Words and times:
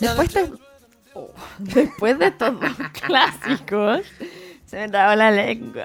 Después 0.00 0.34
de, 0.34 0.52
oh, 1.14 1.30
después 1.58 2.18
de 2.18 2.26
estos 2.26 2.60
dos 2.60 2.72
clásicos, 3.06 4.00
se 4.66 4.76
me 4.78 4.88
trabó 4.88 5.14
la 5.14 5.30
lengua. 5.30 5.84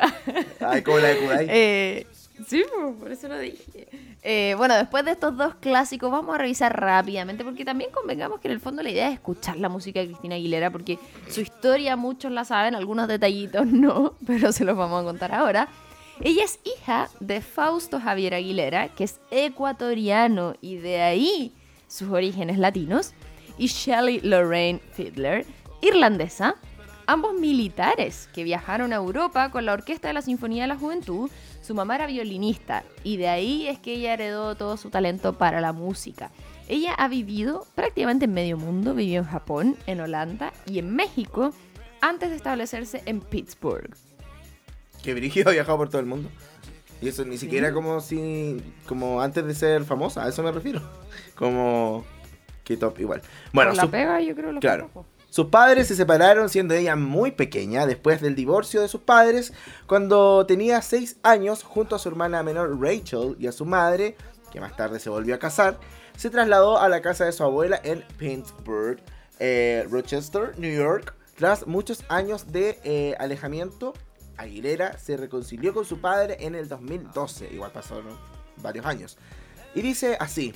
Ay, 0.59 0.81
como 0.81 0.97
la 0.97 1.09
de 1.09 1.17
Kudai. 1.17 1.47
Eh, 1.51 2.07
sí, 2.47 2.63
por 2.99 3.11
eso 3.11 3.27
lo 3.27 3.37
dije. 3.37 3.87
Eh, 4.23 4.55
bueno, 4.57 4.75
después 4.75 5.05
de 5.05 5.11
estos 5.11 5.37
dos 5.37 5.53
clásicos, 5.55 6.09
vamos 6.09 6.33
a 6.33 6.39
revisar 6.39 6.77
rápidamente, 6.77 7.43
porque 7.43 7.63
también 7.63 7.91
convengamos 7.91 8.39
que 8.39 8.47
en 8.47 8.53
el 8.55 8.59
fondo 8.59 8.81
la 8.81 8.89
idea 8.89 9.09
es 9.09 9.13
escuchar 9.13 9.57
la 9.57 9.69
música 9.69 9.99
de 9.99 10.07
Cristina 10.07 10.33
Aguilera, 10.33 10.71
porque 10.71 10.97
su 11.29 11.41
historia 11.41 11.95
muchos 11.95 12.31
la 12.31 12.43
saben, 12.43 12.73
algunos 12.73 13.07
detallitos 13.07 13.67
no, 13.67 14.15
pero 14.25 14.51
se 14.51 14.65
los 14.65 14.75
vamos 14.75 15.03
a 15.03 15.05
contar 15.05 15.33
ahora. 15.33 15.67
Ella 16.21 16.43
es 16.43 16.59
hija 16.65 17.09
de 17.21 17.39
Fausto 17.39 17.99
Javier 18.01 18.33
Aguilera, 18.33 18.89
que 18.89 19.05
es 19.05 19.21
ecuatoriano 19.31 20.53
y 20.59 20.75
de 20.75 21.01
ahí 21.01 21.53
sus 21.87 22.09
orígenes 22.09 22.57
latinos, 22.57 23.13
y 23.57 23.67
Shelley 23.67 24.19
Lorraine 24.21 24.81
Fiedler, 24.91 25.45
irlandesa, 25.81 26.55
ambos 27.07 27.33
militares 27.33 28.29
que 28.33 28.43
viajaron 28.43 28.91
a 28.91 28.97
Europa 28.97 29.49
con 29.49 29.65
la 29.65 29.73
Orquesta 29.73 30.09
de 30.09 30.13
la 30.13 30.21
Sinfonía 30.21 30.63
de 30.63 30.67
la 30.67 30.77
Juventud. 30.77 31.29
Su 31.61 31.73
mamá 31.73 31.95
era 31.95 32.05
violinista 32.05 32.83
y 33.03 33.17
de 33.17 33.29
ahí 33.29 33.67
es 33.67 33.79
que 33.79 33.93
ella 33.93 34.13
heredó 34.13 34.55
todo 34.55 34.75
su 34.75 34.89
talento 34.89 35.37
para 35.37 35.61
la 35.61 35.71
música. 35.71 36.31
Ella 36.67 36.93
ha 36.95 37.07
vivido 37.07 37.65
prácticamente 37.75 38.25
en 38.25 38.33
medio 38.33 38.57
mundo, 38.57 38.93
vivió 38.93 39.19
en 39.19 39.25
Japón, 39.25 39.77
en 39.87 40.01
Holanda 40.01 40.51
y 40.65 40.79
en 40.79 40.93
México 40.95 41.53
antes 42.01 42.29
de 42.29 42.35
establecerse 42.35 43.03
en 43.05 43.21
Pittsburgh. 43.21 44.08
Que 45.03 45.13
Virgilio 45.13 45.49
ha 45.49 45.53
viajado 45.53 45.77
por 45.77 45.89
todo 45.89 45.99
el 45.99 46.07
mundo. 46.07 46.29
Y 47.01 47.07
eso 47.07 47.23
ni 47.23 47.37
siquiera 47.37 47.71
como 47.73 48.01
si. 48.01 48.61
como 48.85 49.21
antes 49.21 49.45
de 49.45 49.55
ser 49.55 49.83
famosa, 49.85 50.25
a 50.25 50.29
eso 50.29 50.43
me 50.43 50.51
refiero. 50.51 50.81
Como. 51.35 52.05
que 52.63 52.75
top 52.77 52.99
igual. 52.99 53.21
Bueno, 53.53 53.71
la 53.73 53.83
su- 53.83 53.89
pega 53.89 54.19
yo 54.19 54.35
creo 54.35 54.59
claro. 54.59 54.89
sus 55.29 55.47
padres 55.47 55.87
se 55.87 55.95
separaron 55.95 56.49
siendo 56.49 56.73
ella 56.73 56.95
muy 56.97 57.31
pequeña 57.31 57.85
después 57.85 58.19
del 58.21 58.35
divorcio 58.35 58.81
de 58.81 58.87
sus 58.89 59.01
padres, 59.01 59.53
cuando 59.87 60.45
tenía 60.45 60.81
6 60.81 61.17
años, 61.23 61.63
junto 61.63 61.95
a 61.95 61.99
su 61.99 62.09
hermana 62.09 62.43
menor 62.43 62.79
Rachel 62.81 63.35
y 63.39 63.47
a 63.47 63.51
su 63.53 63.65
madre, 63.65 64.15
que 64.51 64.59
más 64.59 64.75
tarde 64.75 64.99
se 64.99 65.09
volvió 65.09 65.35
a 65.35 65.39
casar, 65.39 65.79
se 66.17 66.29
trasladó 66.29 66.79
a 66.79 66.89
la 66.89 67.01
casa 67.01 67.23
de 67.25 67.31
su 67.31 67.43
abuela 67.43 67.79
en 67.83 68.03
Pittsburgh, 68.17 68.99
eh, 69.39 69.87
Rochester, 69.89 70.53
New 70.59 70.75
York. 70.75 71.15
Tras 71.37 71.65
muchos 71.65 72.03
años 72.09 72.51
de 72.51 72.77
eh, 72.83 73.15
alejamiento, 73.19 73.93
Aguilera 74.39 74.97
se 74.97 75.17
reconcilió 75.17 75.73
con 75.73 75.85
su 75.85 75.99
padre 75.99 76.37
en 76.39 76.55
el 76.55 76.67
2012, 76.67 77.49
igual 77.53 77.71
pasaron 77.71 78.17
varios 78.61 78.85
años. 78.85 79.17
Y 79.75 79.81
dice 79.81 80.17
así, 80.19 80.53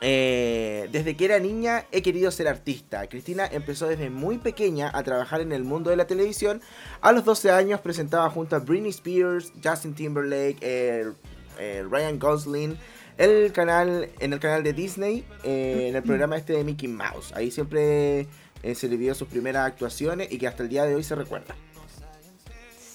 eh, 0.00 0.88
desde 0.92 1.16
que 1.16 1.24
era 1.24 1.38
niña 1.38 1.86
he 1.92 2.02
querido 2.02 2.30
ser 2.30 2.48
artista. 2.48 3.08
Cristina 3.08 3.46
empezó 3.46 3.86
desde 3.86 4.10
muy 4.10 4.38
pequeña 4.38 4.90
a 4.92 5.02
trabajar 5.02 5.40
en 5.40 5.52
el 5.52 5.64
mundo 5.64 5.90
de 5.90 5.96
la 5.96 6.06
televisión. 6.06 6.60
A 7.00 7.12
los 7.12 7.24
12 7.24 7.50
años 7.50 7.80
presentaba 7.80 8.28
junto 8.30 8.56
a 8.56 8.58
Britney 8.58 8.90
Spears, 8.90 9.52
Justin 9.62 9.94
Timberlake, 9.94 10.58
eh, 10.60 11.12
eh, 11.58 11.84
Ryan 11.88 12.18
Gosling 12.18 12.76
el 13.16 13.50
canal, 13.52 14.10
en 14.20 14.34
el 14.34 14.40
canal 14.40 14.62
de 14.62 14.74
Disney, 14.74 15.24
en 15.42 15.96
el 15.96 16.02
programa 16.02 16.36
este 16.36 16.52
de 16.52 16.64
Mickey 16.64 16.86
Mouse. 16.86 17.32
Ahí 17.32 17.50
siempre 17.50 18.26
se 18.74 18.88
le 18.88 18.98
vio 18.98 19.14
sus 19.14 19.26
primeras 19.26 19.66
actuaciones 19.66 20.30
y 20.30 20.36
que 20.36 20.46
hasta 20.46 20.64
el 20.64 20.68
día 20.68 20.84
de 20.84 20.94
hoy 20.94 21.02
se 21.02 21.14
recuerda. 21.14 21.54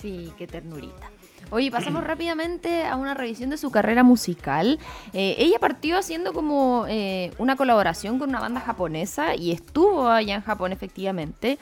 Sí, 0.01 0.31
qué 0.37 0.47
ternurita. 0.47 1.11
Oye, 1.51 1.69
pasamos 1.69 2.03
rápidamente 2.07 2.85
a 2.85 2.95
una 2.95 3.13
revisión 3.13 3.51
de 3.51 3.57
su 3.57 3.69
carrera 3.69 4.03
musical. 4.03 4.79
Eh, 5.13 5.35
ella 5.37 5.59
partió 5.59 5.97
haciendo 5.97 6.33
como 6.33 6.85
eh, 6.87 7.31
una 7.37 7.55
colaboración 7.55 8.17
con 8.17 8.29
una 8.29 8.39
banda 8.39 8.61
japonesa 8.61 9.35
y 9.35 9.51
estuvo 9.51 10.09
allá 10.09 10.35
en 10.35 10.41
Japón 10.41 10.71
efectivamente. 10.71 11.59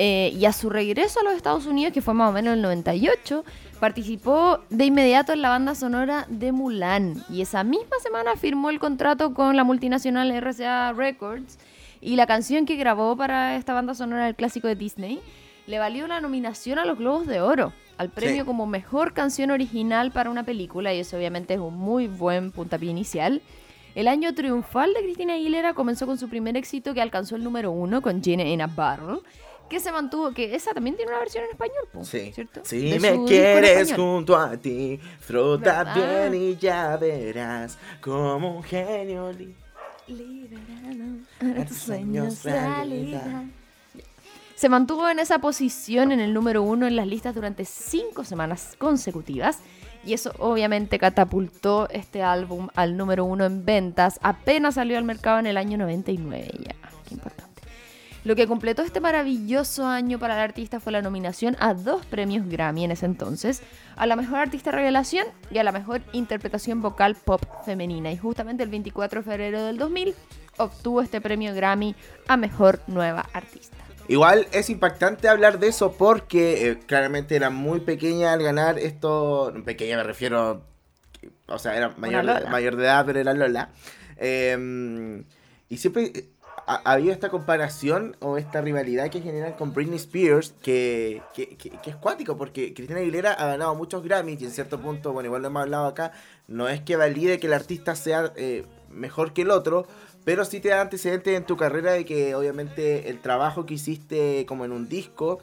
Eh, 0.00 0.32
y 0.32 0.44
a 0.44 0.52
su 0.52 0.70
regreso 0.70 1.18
a 1.18 1.24
los 1.24 1.34
Estados 1.34 1.66
Unidos, 1.66 1.92
que 1.92 2.02
fue 2.02 2.14
más 2.14 2.30
o 2.30 2.32
menos 2.32 2.52
en 2.52 2.58
el 2.58 2.62
98, 2.62 3.44
participó 3.80 4.60
de 4.70 4.84
inmediato 4.84 5.32
en 5.32 5.42
la 5.42 5.48
banda 5.48 5.74
sonora 5.74 6.24
de 6.28 6.52
Mulan. 6.52 7.24
Y 7.28 7.42
esa 7.42 7.64
misma 7.64 7.96
semana 8.00 8.36
firmó 8.36 8.70
el 8.70 8.78
contrato 8.78 9.34
con 9.34 9.56
la 9.56 9.64
multinacional 9.64 10.30
RCA 10.30 10.92
Records. 10.92 11.58
Y 12.00 12.14
la 12.14 12.28
canción 12.28 12.64
que 12.64 12.76
grabó 12.76 13.16
para 13.16 13.56
esta 13.56 13.74
banda 13.74 13.92
sonora 13.94 14.26
del 14.26 14.36
clásico 14.36 14.68
de 14.68 14.76
Disney 14.76 15.20
le 15.68 15.78
valió 15.78 16.06
la 16.06 16.20
nominación 16.20 16.78
a 16.78 16.86
los 16.86 16.96
Globos 16.96 17.26
de 17.26 17.40
Oro, 17.42 17.72
al 17.98 18.10
premio 18.10 18.42
Sí. 18.42 18.46
como 18.46 18.66
mejor 18.66 19.12
canción 19.12 19.50
original 19.50 20.10
para 20.12 20.30
una 20.30 20.44
película, 20.44 20.94
y 20.94 21.00
eso 21.00 21.16
obviamente 21.16 21.54
es 21.54 21.60
un 21.60 21.76
muy 21.76 22.06
buen 22.06 22.50
puntapié 22.52 22.90
inicial. 22.90 23.42
El 23.94 24.06
año 24.08 24.32
triunfal 24.34 24.94
de 24.94 25.02
Cristina 25.02 25.34
Aguilera 25.34 25.74
comenzó 25.74 26.06
con 26.06 26.16
su 26.18 26.28
primer 26.28 26.56
éxito 26.56 26.94
que 26.94 27.02
alcanzó 27.02 27.36
el 27.36 27.42
número 27.44 27.70
uno 27.72 28.00
con 28.00 28.22
Genie 28.22 28.52
in 28.52 28.62
a 28.62 28.66
Bottle, 28.68 29.20
que 29.68 29.80
se 29.80 29.90
mantuvo, 29.92 30.30
que 30.32 30.54
esa 30.54 30.72
también 30.72 30.96
tiene 30.96 31.10
una 31.10 31.18
versión 31.18 31.44
en 31.44 31.50
español, 31.50 31.84
po, 31.92 32.04
Sí. 32.04 32.30
¿cierto? 32.32 32.60
Si 32.64 32.88
De 32.90 33.00
me 33.00 33.24
quieres 33.26 33.92
junto 33.92 34.36
a 34.36 34.56
ti, 34.56 34.98
frota 35.20 35.84
¿Verdad? 35.84 36.30
bien 36.30 36.42
y 36.42 36.56
ya 36.56 36.96
verás 36.96 37.76
como 38.00 38.56
un 38.58 38.62
genio. 38.62 39.30
li- 39.32 39.54
Liberado, 40.06 41.60
a 41.60 41.64
tus 41.66 41.76
sueños 41.76 42.34
sueños 42.36 42.44
realidad. 42.44 43.22
realidad. 43.24 43.42
Se 44.58 44.68
mantuvo 44.68 45.08
en 45.08 45.20
esa 45.20 45.38
posición 45.38 46.10
en 46.10 46.18
el 46.18 46.34
número 46.34 46.64
uno 46.64 46.88
en 46.88 46.96
las 46.96 47.06
listas 47.06 47.32
durante 47.32 47.64
cinco 47.64 48.24
semanas 48.24 48.74
consecutivas. 48.76 49.60
Y 50.04 50.14
eso 50.14 50.32
obviamente 50.40 50.98
catapultó 50.98 51.88
este 51.90 52.24
álbum 52.24 52.66
al 52.74 52.96
número 52.96 53.24
uno 53.24 53.44
en 53.44 53.64
ventas. 53.64 54.18
Apenas 54.20 54.74
salió 54.74 54.98
al 54.98 55.04
mercado 55.04 55.38
en 55.38 55.46
el 55.46 55.58
año 55.58 55.78
99 55.78 56.50
ya. 56.58 56.74
Qué 57.06 57.14
importante. 57.14 57.62
Lo 58.24 58.34
que 58.34 58.48
completó 58.48 58.82
este 58.82 58.98
maravilloso 58.98 59.86
año 59.86 60.18
para 60.18 60.34
el 60.34 60.40
artista 60.40 60.80
fue 60.80 60.90
la 60.90 61.02
nominación 61.02 61.56
a 61.60 61.72
dos 61.72 62.04
premios 62.06 62.48
Grammy 62.48 62.82
en 62.82 62.90
ese 62.90 63.06
entonces, 63.06 63.62
a 63.94 64.06
la 64.06 64.16
mejor 64.16 64.40
artista 64.40 64.72
revelación 64.72 65.28
y 65.52 65.58
a 65.58 65.62
la 65.62 65.70
mejor 65.70 66.02
interpretación 66.12 66.82
vocal 66.82 67.14
pop 67.14 67.44
femenina. 67.64 68.10
Y 68.10 68.16
justamente 68.16 68.64
el 68.64 68.70
24 68.70 69.20
de 69.20 69.24
febrero 69.24 69.62
del 69.62 69.78
2000 69.78 70.16
obtuvo 70.56 71.00
este 71.00 71.20
premio 71.20 71.54
Grammy 71.54 71.94
a 72.26 72.36
mejor 72.36 72.80
nueva 72.88 73.24
artista. 73.32 73.87
Igual 74.08 74.46
es 74.52 74.70
impactante 74.70 75.28
hablar 75.28 75.58
de 75.58 75.68
eso 75.68 75.92
porque 75.92 76.68
eh, 76.70 76.78
claramente 76.86 77.36
era 77.36 77.50
muy 77.50 77.80
pequeña 77.80 78.32
al 78.32 78.42
ganar 78.42 78.78
esto. 78.78 79.52
Pequeña 79.64 79.96
me 79.98 80.02
refiero. 80.04 80.62
O 81.46 81.58
sea, 81.58 81.76
era 81.76 81.90
mayor, 81.96 82.24
mayor 82.50 82.76
de 82.76 82.84
edad, 82.84 83.04
pero 83.06 83.20
era 83.20 83.34
Lola. 83.34 83.70
Eh, 84.16 85.22
y 85.68 85.76
siempre 85.76 86.24
ha, 86.66 86.80
ha 86.84 86.92
habido 86.92 87.12
esta 87.12 87.28
comparación 87.28 88.16
o 88.20 88.36
esta 88.38 88.60
rivalidad 88.60 89.10
que 89.10 89.20
generan 89.20 89.52
con 89.54 89.72
Britney 89.74 89.96
Spears 89.96 90.54
que, 90.62 91.22
que, 91.34 91.56
que- 91.56 91.70
que 91.70 91.90
es 91.90 91.96
cuático 91.96 92.36
porque 92.36 92.74
Cristina 92.74 93.00
Aguilera 93.00 93.32
ha 93.32 93.46
ganado 93.46 93.74
muchos 93.74 94.02
Grammys 94.02 94.40
y 94.42 94.44
en 94.46 94.50
cierto 94.50 94.80
punto, 94.80 95.12
bueno, 95.12 95.26
igual 95.28 95.42
lo 95.42 95.48
hemos 95.48 95.62
hablado 95.62 95.86
acá, 95.86 96.12
no 96.46 96.68
es 96.68 96.80
que 96.80 96.96
valide 96.96 97.38
que 97.38 97.46
el 97.46 97.52
artista 97.52 97.94
sea 97.96 98.32
eh, 98.36 98.64
mejor 98.90 99.32
que 99.32 99.42
el 99.42 99.50
otro, 99.50 99.86
pero 100.28 100.44
sí 100.44 100.60
te 100.60 100.68
da 100.68 100.82
antecedentes 100.82 101.34
en 101.34 101.42
tu 101.44 101.56
carrera 101.56 101.92
de 101.92 102.04
que 102.04 102.34
obviamente 102.34 103.08
el 103.08 103.18
trabajo 103.18 103.64
que 103.64 103.72
hiciste 103.72 104.44
como 104.44 104.66
en 104.66 104.72
un 104.72 104.86
disco 104.86 105.38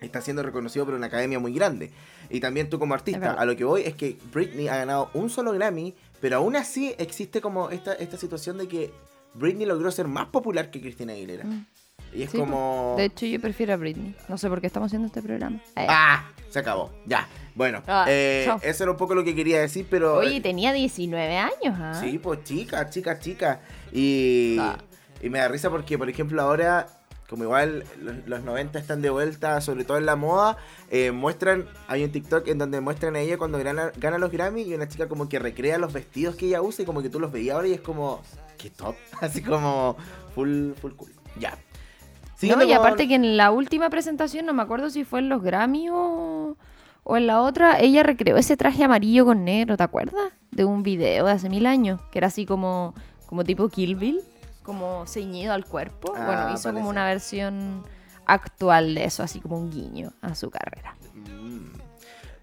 está 0.00 0.20
siendo 0.20 0.44
reconocido 0.44 0.84
por 0.84 0.94
una 0.94 1.08
academia 1.08 1.40
muy 1.40 1.52
grande. 1.52 1.90
Y 2.30 2.38
también 2.38 2.70
tú 2.70 2.78
como 2.78 2.94
artista, 2.94 3.32
a 3.32 3.44
lo 3.44 3.56
que 3.56 3.64
voy 3.64 3.82
es 3.82 3.94
que 3.96 4.16
Britney 4.32 4.68
ha 4.68 4.76
ganado 4.76 5.10
un 5.14 5.30
solo 5.30 5.50
Grammy, 5.50 5.96
pero 6.20 6.36
aún 6.36 6.54
así 6.54 6.94
existe 6.96 7.40
como 7.40 7.70
esta, 7.70 7.94
esta 7.94 8.16
situación 8.16 8.56
de 8.56 8.68
que 8.68 8.92
Britney 9.34 9.66
logró 9.66 9.90
ser 9.90 10.06
más 10.06 10.26
popular 10.26 10.70
que 10.70 10.80
Cristina 10.80 11.12
Aguilera. 11.12 11.42
Mm. 11.42 11.66
Y 12.12 12.22
es 12.22 12.30
Sí, 12.30 12.38
como... 12.38 12.94
De 12.96 13.06
hecho, 13.06 13.26
yo 13.26 13.40
prefiero 13.40 13.72
a 13.72 13.76
Britney. 13.76 14.14
No 14.28 14.38
sé 14.38 14.48
por 14.48 14.60
qué 14.60 14.68
estamos 14.68 14.86
haciendo 14.90 15.06
este 15.08 15.22
programa. 15.22 15.56
Eh. 15.74 15.86
¡Ah! 15.88 16.30
Se 16.50 16.60
acabó. 16.60 16.92
Ya. 17.04 17.26
Bueno, 17.56 17.82
Ah, 17.88 18.06
eh, 18.08 18.48
eso 18.62 18.84
era 18.84 18.92
un 18.92 18.96
poco 18.96 19.14
lo 19.16 19.24
que 19.24 19.34
quería 19.34 19.60
decir, 19.60 19.86
pero... 19.90 20.18
Oye, 20.18 20.40
tenía 20.40 20.72
19 20.72 21.36
años, 21.36 21.76
¿ah? 21.80 22.00
Sí, 22.00 22.18
pues 22.18 22.44
chica, 22.44 22.88
chica, 22.90 23.18
chica. 23.18 23.60
Y, 23.94 24.58
Ah. 24.60 24.76
y 25.22 25.30
me 25.30 25.38
da 25.38 25.48
risa 25.48 25.70
porque, 25.70 25.96
por 25.96 26.10
ejemplo, 26.10 26.42
ahora, 26.42 26.88
como 27.28 27.44
igual 27.44 27.84
los, 28.02 28.26
los 28.26 28.42
90 28.42 28.78
están 28.78 29.00
de 29.00 29.08
vuelta, 29.08 29.60
sobre 29.60 29.84
todo 29.84 29.96
en 29.96 30.04
la 30.04 30.16
moda, 30.16 30.58
eh, 30.90 31.12
muestran, 31.12 31.66
hay 31.88 32.04
un 32.04 32.10
TikTok 32.10 32.46
en 32.48 32.58
donde 32.58 32.80
muestran 32.80 33.16
a 33.16 33.20
ella 33.20 33.38
cuando 33.38 33.56
gana, 33.62 33.92
gana 33.96 34.18
los 34.18 34.30
Grammy 34.30 34.62
y 34.62 34.74
una 34.74 34.88
chica 34.88 35.08
como 35.08 35.28
que 35.28 35.38
recrea 35.38 35.78
los 35.78 35.92
vestidos 35.92 36.34
que 36.36 36.46
ella 36.48 36.60
usa 36.60 36.82
y 36.82 36.86
como 36.86 37.00
que 37.02 37.08
tú 37.08 37.20
los 37.20 37.32
veías 37.32 37.54
ahora 37.54 37.68
y 37.68 37.72
es 37.72 37.80
como, 37.80 38.20
qué 38.58 38.68
top, 38.70 38.96
así 39.20 39.40
como 39.42 39.96
full, 40.34 40.72
full 40.72 40.92
cool. 40.92 41.12
Ya. 41.38 41.52
No, 41.52 41.56
Siguiendo 42.36 42.64
y 42.66 42.72
aparte 42.72 43.08
que 43.08 43.14
en 43.14 43.36
la 43.38 43.52
última 43.52 43.88
presentación, 43.88 44.44
no 44.44 44.52
me 44.52 44.62
acuerdo 44.62 44.90
si 44.90 45.04
fue 45.04 45.20
en 45.20 45.28
los 45.30 45.40
Grammy 45.42 45.88
o, 45.90 46.56
o 47.04 47.16
en 47.16 47.26
la 47.26 47.40
otra, 47.40 47.78
ella 47.80 48.02
recreó 48.02 48.36
ese 48.36 48.56
traje 48.56 48.84
amarillo 48.84 49.24
con 49.24 49.44
negro, 49.44 49.76
¿te 49.78 49.82
acuerdas? 49.84 50.32
De 50.50 50.64
un 50.64 50.82
video 50.82 51.24
de 51.26 51.32
hace 51.32 51.48
mil 51.48 51.64
años, 51.64 52.00
que 52.10 52.18
era 52.18 52.26
así 52.26 52.44
como, 52.44 52.92
como 53.34 53.42
tipo 53.42 53.68
Kill 53.68 53.96
Bill, 53.96 54.22
como 54.62 55.08
ceñido 55.08 55.52
al 55.54 55.64
cuerpo. 55.64 56.14
Ah, 56.16 56.24
bueno, 56.24 56.42
hizo 56.54 56.62
parece. 56.62 56.72
como 56.72 56.88
una 56.88 57.04
versión 57.04 57.82
actual 58.26 58.94
de 58.94 59.06
eso, 59.06 59.24
así 59.24 59.40
como 59.40 59.58
un 59.58 59.72
guiño 59.72 60.12
a 60.20 60.36
su 60.36 60.50
carrera. 60.50 60.94
Mm. 61.14 61.72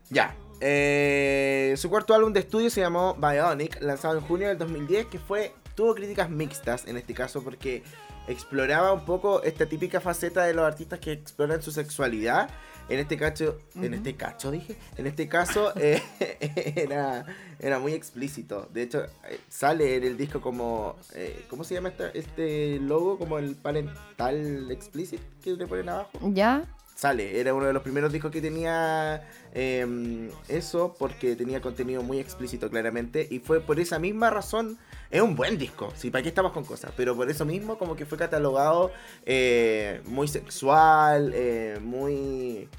Ya. 0.09 0.35
Eh, 0.59 1.75
su 1.77 1.89
cuarto 1.89 2.13
álbum 2.13 2.33
de 2.33 2.41
estudio 2.41 2.69
se 2.69 2.81
llamó 2.81 3.15
Bionic, 3.15 3.81
lanzado 3.81 4.17
en 4.17 4.21
junio 4.25 4.49
del 4.49 4.57
2010, 4.57 5.05
que 5.05 5.17
fue 5.17 5.53
tuvo 5.75 5.95
críticas 5.95 6.29
mixtas 6.29 6.85
en 6.87 6.97
este 6.97 7.13
caso 7.13 7.41
porque 7.41 7.83
exploraba 8.27 8.91
un 8.91 9.05
poco 9.05 9.41
esta 9.43 9.67
típica 9.67 10.01
faceta 10.01 10.43
de 10.43 10.53
los 10.53 10.65
artistas 10.65 10.99
que 10.99 11.13
exploran 11.13 11.61
su 11.61 11.71
sexualidad. 11.71 12.49
En 12.91 12.99
este 12.99 13.17
caso, 13.17 13.57
en 13.75 13.93
este 13.93 14.15
cacho 14.15 14.51
dije, 14.51 14.75
en 14.97 15.07
este 15.07 15.27
caso 15.29 15.71
eh, 15.79 16.01
era, 16.75 17.25
era 17.59 17.79
muy 17.79 17.93
explícito. 17.93 18.67
De 18.73 18.83
hecho, 18.83 19.03
eh, 19.29 19.39
sale 19.47 19.95
en 19.95 20.03
el 20.03 20.17
disco 20.17 20.41
como, 20.41 20.97
eh, 21.15 21.45
¿cómo 21.49 21.63
se 21.63 21.73
llama 21.75 21.89
esta- 21.89 22.09
este 22.09 22.79
logo? 22.79 23.17
Como 23.17 23.37
el 23.39 23.55
parental 23.55 24.69
explicit 24.71 25.21
que 25.41 25.53
le 25.53 25.67
ponen 25.67 25.89
abajo. 25.89 26.11
¿Ya? 26.33 26.65
Sale, 27.01 27.39
era 27.39 27.55
uno 27.55 27.65
de 27.65 27.73
los 27.73 27.81
primeros 27.81 28.13
discos 28.13 28.29
que 28.29 28.41
tenía 28.41 29.27
eh, 29.55 30.29
eso 30.47 30.95
porque 30.99 31.35
tenía 31.35 31.59
contenido 31.59 32.03
muy 32.03 32.19
explícito 32.19 32.69
claramente 32.69 33.27
y 33.27 33.39
fue 33.39 33.59
por 33.59 33.79
esa 33.79 33.97
misma 33.97 34.29
razón, 34.29 34.77
es 35.09 35.19
un 35.19 35.35
buen 35.35 35.57
disco, 35.57 35.91
sí, 35.95 36.11
para 36.11 36.21
qué 36.21 36.29
estamos 36.29 36.51
con 36.51 36.63
cosas, 36.63 36.91
pero 36.95 37.15
por 37.15 37.27
eso 37.31 37.43
mismo 37.43 37.79
como 37.79 37.95
que 37.95 38.05
fue 38.05 38.19
catalogado 38.19 38.91
eh, 39.25 40.01
muy 40.05 40.27
sexual, 40.27 41.31
eh, 41.33 41.79
muy... 41.81 42.69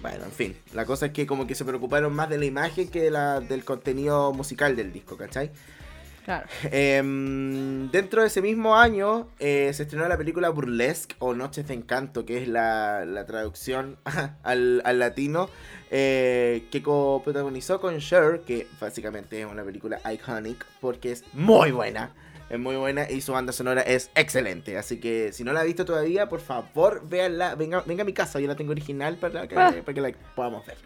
Bueno, 0.00 0.24
en 0.24 0.30
fin, 0.30 0.56
la 0.72 0.86
cosa 0.86 1.06
es 1.06 1.12
que 1.12 1.26
como 1.26 1.48
que 1.48 1.56
se 1.56 1.64
preocuparon 1.64 2.14
más 2.14 2.28
de 2.28 2.38
la 2.38 2.44
imagen 2.44 2.86
que 2.86 3.02
de 3.02 3.10
la, 3.10 3.40
del 3.40 3.64
contenido 3.64 4.32
musical 4.32 4.76
del 4.76 4.92
disco, 4.92 5.16
¿cachai? 5.16 5.50
Claro. 6.24 6.46
Em, 6.72 7.90
dentro 7.90 8.22
de 8.22 8.28
ese 8.28 8.40
mismo 8.40 8.76
año 8.76 9.28
eh, 9.38 9.70
se 9.74 9.82
estrenó 9.82 10.08
la 10.08 10.16
película 10.16 10.48
Burlesque 10.48 11.14
o 11.18 11.34
Noches 11.34 11.68
de 11.68 11.74
Encanto, 11.74 12.24
que 12.24 12.42
es 12.42 12.48
la, 12.48 13.04
la 13.04 13.26
traducción 13.26 13.98
al, 14.42 14.80
al 14.84 14.98
latino, 14.98 15.50
eh, 15.90 16.66
que 16.70 16.82
coprotagonizó 16.82 17.80
con 17.80 17.98
Cher, 17.98 18.40
que 18.46 18.66
básicamente 18.80 19.40
es 19.40 19.46
una 19.46 19.64
película 19.64 20.00
iconic 20.12 20.64
porque 20.80 21.12
es 21.12 21.24
muy 21.34 21.72
buena. 21.72 22.10
Es 22.50 22.58
muy 22.58 22.76
buena 22.76 23.10
y 23.10 23.22
su 23.22 23.32
banda 23.32 23.52
sonora 23.52 23.80
es 23.80 24.10
excelente. 24.14 24.76
Así 24.76 25.00
que 25.00 25.32
si 25.32 25.44
no 25.44 25.52
la 25.52 25.60
ha 25.60 25.64
visto 25.64 25.84
todavía, 25.86 26.28
por 26.28 26.40
favor, 26.40 27.02
véanla. 27.08 27.54
Venga, 27.54 27.82
venga 27.86 28.02
a 28.02 28.04
mi 28.04 28.12
casa, 28.12 28.38
yo 28.38 28.46
la 28.46 28.54
tengo 28.54 28.70
original 28.72 29.16
para 29.16 29.48
que, 29.48 29.56
Ah. 29.58 29.74
para 29.84 29.94
que 29.94 30.00
la 30.00 30.12
podamos 30.34 30.64
ver. 30.66 30.76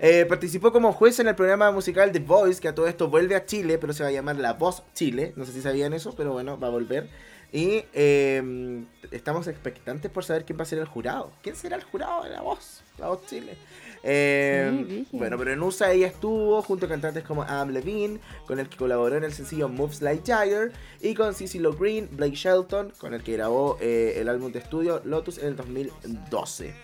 Eh, 0.00 0.26
participó 0.28 0.72
como 0.72 0.92
juez 0.92 1.18
en 1.20 1.28
el 1.28 1.34
programa 1.34 1.70
musical 1.70 2.12
The 2.12 2.18
Voice, 2.18 2.60
que 2.60 2.68
a 2.68 2.74
todo 2.74 2.86
esto 2.86 3.08
vuelve 3.08 3.36
a 3.36 3.46
Chile, 3.46 3.78
pero 3.78 3.92
se 3.92 4.02
va 4.02 4.08
a 4.08 4.12
llamar 4.12 4.36
La 4.36 4.52
Voz 4.54 4.82
Chile. 4.94 5.32
No 5.36 5.44
sé 5.44 5.52
si 5.52 5.62
sabían 5.62 5.92
eso, 5.92 6.14
pero 6.16 6.32
bueno, 6.32 6.58
va 6.58 6.66
a 6.68 6.70
volver. 6.70 7.08
Y 7.52 7.84
eh, 7.92 8.82
estamos 9.12 9.46
expectantes 9.46 10.10
por 10.10 10.24
saber 10.24 10.44
quién 10.44 10.58
va 10.58 10.62
a 10.64 10.66
ser 10.66 10.80
el 10.80 10.86
jurado. 10.86 11.30
¿Quién 11.42 11.54
será 11.54 11.76
el 11.76 11.84
jurado 11.84 12.24
de 12.24 12.30
La 12.30 12.40
Voz? 12.42 12.82
La 12.98 13.08
Voz 13.08 13.24
Chile. 13.26 13.56
Eh, 14.02 14.70
Sí, 14.70 14.84
brígido. 14.84 15.18
bueno, 15.18 15.38
pero 15.38 15.52
en 15.52 15.62
USA 15.62 15.92
ella 15.92 16.08
estuvo 16.08 16.60
junto 16.62 16.86
a 16.86 16.88
cantantes 16.88 17.22
como 17.22 17.42
Adam 17.44 17.70
Levine, 17.70 18.18
con 18.46 18.58
el 18.58 18.68
que 18.68 18.76
colaboró 18.76 19.16
en 19.16 19.24
el 19.24 19.32
sencillo 19.32 19.68
Moves 19.68 20.02
Like 20.02 20.24
Jagger, 20.30 20.72
y 21.00 21.14
con 21.14 21.32
CeCe 21.34 21.60
Lo 21.60 21.72
Green, 21.74 22.08
Blake 22.12 22.34
Shelton, 22.34 22.92
con 22.98 23.14
el 23.14 23.22
que 23.22 23.32
grabó 23.34 23.78
eh, 23.80 24.14
el 24.16 24.28
álbum 24.28 24.50
de 24.52 24.58
estudio 24.58 25.00
Lotus 25.04 25.38
en 25.38 25.46
el 25.46 25.56
2012. 25.56 26.74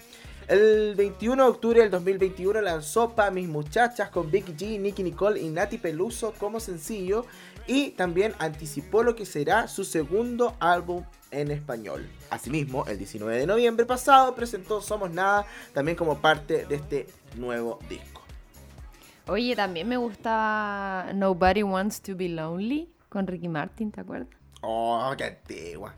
El 0.51 0.97
21 0.97 1.45
de 1.45 1.49
octubre 1.49 1.81
del 1.81 1.93
2021 1.93 2.61
lanzó 2.61 3.11
Pa' 3.11 3.31
Mis 3.31 3.47
Muchachas 3.47 4.11
con 4.11 4.33
Vicky 4.33 4.53
G, 4.55 4.81
Nicky 4.81 5.05
Nicole 5.05 5.41
y 5.41 5.49
Nati 5.49 5.79
Peluso 5.79 6.35
como 6.41 6.59
sencillo 6.59 7.25
y 7.69 7.91
también 7.91 8.35
anticipó 8.41 9.05
lo 9.05 9.15
que 9.15 9.27
será 9.27 9.69
su 9.69 9.85
segundo 9.85 10.57
álbum 10.59 11.05
en 11.31 11.53
español. 11.53 12.11
Asimismo, 12.31 12.85
el 12.87 12.99
19 12.99 13.39
de 13.39 13.47
noviembre 13.47 13.87
pasado 13.87 14.35
presentó 14.35 14.83
Somos 14.83 15.13
Nada 15.13 15.47
también 15.73 15.97
como 15.97 16.19
parte 16.19 16.67
de 16.67 16.75
este 16.75 17.07
nuevo 17.37 17.79
disco. 17.89 18.23
Oye, 19.29 19.55
también 19.55 19.87
me 19.87 19.99
gustaba 19.99 21.13
Nobody 21.15 21.63
Wants 21.63 22.03
to 22.03 22.17
Be 22.17 22.29
Lonely 22.29 22.93
con 23.09 23.29
Ricky 23.29 23.47
Martin, 23.47 23.93
¿te 23.93 24.01
acuerdas? 24.01 24.27
Oh, 24.63 25.15
qué 25.17 25.27
antigua. 25.27 25.95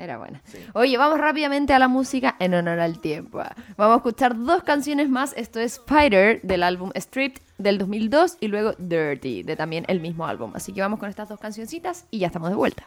Era 0.00 0.16
buena. 0.16 0.40
Sí. 0.46 0.58
Oye, 0.72 0.96
vamos 0.96 1.18
rápidamente 1.18 1.74
a 1.74 1.78
la 1.78 1.86
música 1.86 2.34
en 2.38 2.54
honor 2.54 2.80
al 2.80 3.00
tiempo. 3.00 3.42
Vamos 3.76 3.94
a 3.94 3.96
escuchar 3.96 4.34
dos 4.36 4.62
canciones 4.62 5.10
más. 5.10 5.34
Esto 5.36 5.60
es 5.60 5.74
Spider 5.74 6.40
del 6.42 6.62
álbum 6.62 6.90
Stripped 6.96 7.42
del 7.58 7.76
2002 7.76 8.38
y 8.40 8.48
luego 8.48 8.72
Dirty 8.78 9.42
de 9.42 9.56
también 9.56 9.84
el 9.88 10.00
mismo 10.00 10.26
álbum. 10.26 10.52
Así 10.54 10.72
que 10.72 10.80
vamos 10.80 10.98
con 10.98 11.10
estas 11.10 11.28
dos 11.28 11.38
cancioncitas 11.38 12.06
y 12.10 12.20
ya 12.20 12.28
estamos 12.28 12.48
de 12.48 12.56
vuelta. 12.56 12.86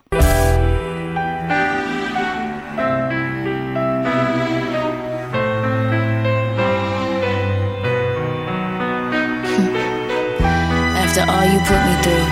After 11.03 11.29
all 11.29 11.45
you 11.45 11.59
put 11.59 11.81
me 11.85 11.95
through, 12.01 12.25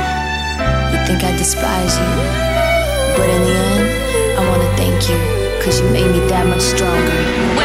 you 0.91 0.97
think 1.05 1.23
I 1.23 1.37
despise 1.37 1.99
you. 1.99 2.11
But 3.15 3.29
in 3.29 3.41
the 3.43 3.53
end, 3.53 3.80
thank 5.01 5.09
you, 5.09 5.63
cause 5.63 5.79
you 5.79 5.89
made 5.89 6.11
me 6.11 6.19
that 6.27 6.45
much 6.47 6.61
stronger. 6.61 7.60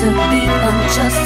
to 0.00 0.06
be 0.06 0.40
unjust. 0.46 1.19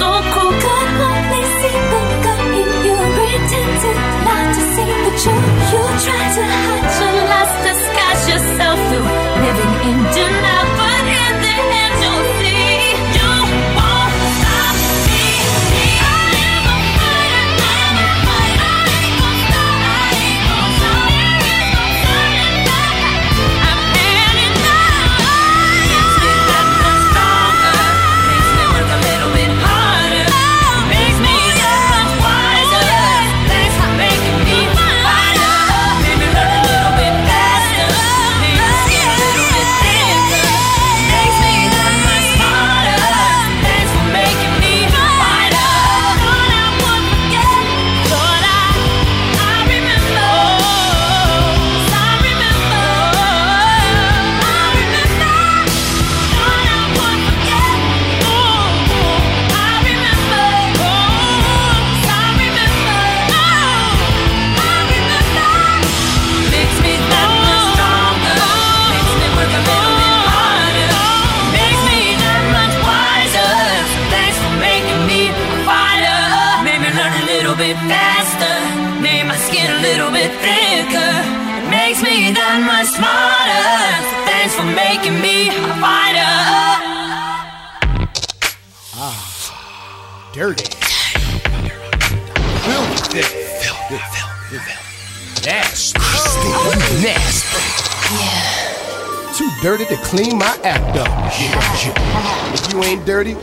Dirty 99.76 99.90
to 99.90 100.00
clean 100.06 100.38
my 100.38 100.54
act 100.62 100.94
up. 100.94 101.10
If 101.34 102.70
you 102.70 102.78
ain't 102.84 103.04
dirty, 103.04 103.34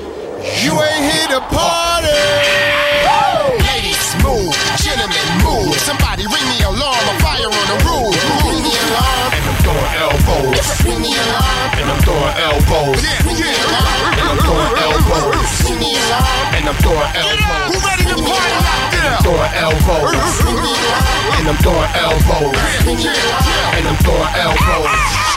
you 0.64 0.72
ain't 0.80 1.04
here 1.12 1.28
to 1.36 1.44
party. 1.52 2.08
Ladies, 3.68 4.16
move. 4.24 4.56
Gentlemen, 4.80 5.28
move. 5.44 5.76
Somebody 5.84 6.24
ring 6.32 6.48
the 6.56 6.72
alarm. 6.72 7.04
A 7.12 7.16
fire 7.20 7.52
on 7.52 7.66
the 7.68 7.78
roof. 7.84 8.16
Ring 8.48 8.64
the 8.64 8.72
alarm. 8.80 9.28
And 9.36 9.44
I'm 9.44 9.60
throwing 9.60 9.92
elbows. 10.00 10.56
Ring 10.88 11.04
the 11.04 11.12
alarm. 11.20 11.68
And 11.76 11.88
I'm 11.92 12.00
throwing 12.00 12.36
elbows. 12.40 12.96
Ring 13.28 13.36
the 13.36 13.52
alarm. 13.52 14.16
And 14.16 14.32
I'm 14.32 14.40
throwing 14.40 14.72
elbows. 14.88 15.36
Ring 15.68 15.84
the 15.84 15.92
alarm. 16.00 16.48
And 16.56 16.64
I'm 16.64 16.80
throwing 16.80 17.12
elbows. 17.12 17.76
Who 17.76 17.84
ready 17.84 18.08
to 18.08 18.16
party 18.24 18.56
out 18.72 18.88
there? 18.96 19.20
Throwing 19.20 19.52
elbows. 19.60 20.16
And 20.16 21.44
I'm 21.52 21.60
throwing 21.60 21.92
elbows. 21.92 22.56
And 22.88 23.84
I'm 23.84 24.00
throwing 24.00 24.32
elbows. 24.40 25.31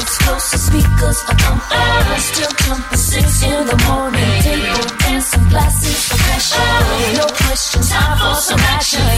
Explosive 0.00 0.60
speakers 0.60 1.18
are 1.28 1.36
pumping. 1.36 2.20
Still 2.20 2.52
jumping 2.64 2.98
six 2.98 3.42
in 3.42 3.66
the 3.66 3.76
morning. 3.88 4.42
Table 4.42 4.86
and 5.08 5.22
some 5.22 5.48
glasses 5.48 6.10
of 6.12 6.18
passion. 6.18 7.16
No 7.18 7.26
questions. 7.26 7.90
Time 7.90 8.16
for 8.18 8.34
some 8.40 8.60
action. 8.76 9.09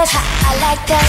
Ass, 0.00 0.16
I 0.16 0.56
like 0.64 0.80
that. 0.88 1.04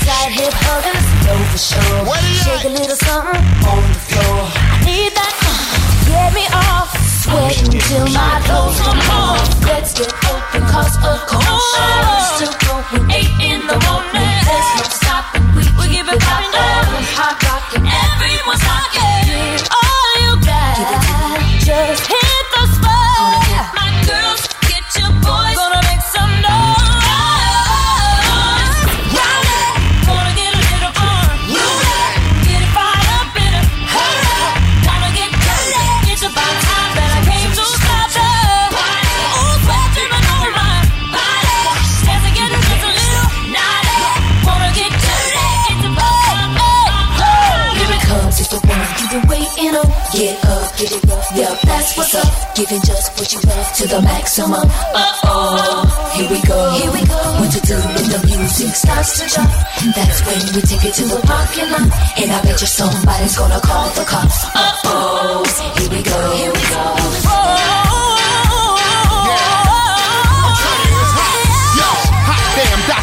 Side 0.00 0.32
hip 0.32 0.54
huggers, 0.64 1.04
know 1.28 1.36
for 1.52 1.60
sure. 1.60 2.08
Shake 2.40 2.64
a 2.64 2.72
little 2.72 2.96
something 2.96 3.36
on 3.68 3.84
the 3.84 4.00
floor. 4.08 4.48
I 4.48 4.80
need 4.80 5.12
that 5.12 5.36
uh, 5.44 5.60
get 6.08 6.32
me 6.32 6.48
off. 6.48 6.88
Sweating 7.20 7.76
till 7.84 8.08
my 8.16 8.40
clothes 8.48 8.80
come 8.80 8.96
off. 9.12 9.44
Let's 9.68 9.92
get 9.92 10.08
open, 10.24 10.64
cause 10.72 10.96
a 11.04 11.20
commotion. 11.28 12.16
Still 12.40 12.56
going 12.64 13.12
eight 13.12 13.28
in 13.44 13.60
the 13.68 13.76
morning. 13.76 14.32
There's 14.48 14.70
no 14.72 14.88
stopping. 14.88 15.44
We, 15.52 15.62
we 15.76 15.84
give 15.92 16.08
it 16.08 16.16
poppin', 16.24 17.04
hot 17.12 17.36
rockin'. 17.44 17.84
Everyone's 17.84 18.64
rockin'. 18.64 19.69
Yeah, 51.34 51.54
that's 51.64 51.96
what's 51.96 52.14
up. 52.14 52.26
Giving 52.54 52.80
just 52.82 53.16
what 53.18 53.32
you 53.32 53.40
love 53.46 53.72
to 53.74 53.86
the 53.86 54.02
maximum. 54.02 54.66
Uh 54.94 55.20
oh, 55.24 56.12
here 56.14 56.28
we 56.30 56.40
go, 56.42 56.58
here 56.78 56.92
we 56.92 57.02
go. 57.06 57.20
What 57.38 57.50
to 57.52 57.60
do 57.60 57.76
when 57.76 58.06
the 58.10 58.20
music 58.26 58.74
starts 58.74 59.18
to 59.20 59.28
jump? 59.28 59.50
That's 59.94 60.20
when 60.26 60.40
we 60.54 60.60
take 60.62 60.84
it 60.84 60.94
to 60.94 61.04
the 61.06 61.20
parking 61.26 61.70
lot. 61.70 61.88
And 62.18 62.30
I 62.32 62.42
bet 62.42 62.60
you 62.60 62.66
somebody's 62.66 63.36
gonna 63.36 63.60
call 63.60 63.88
the 63.94 64.04
cops. 64.04 64.44
Uh 64.54 64.74
oh, 64.84 65.44
here 65.78 65.90
we 65.90 66.02
go, 66.02 66.18
here 66.36 66.52
we 66.52 66.58
go. 66.58 66.59